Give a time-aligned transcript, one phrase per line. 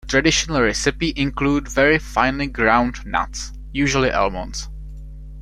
[0.07, 4.67] Traditional recipes include very finely ground nuts, usually almonds.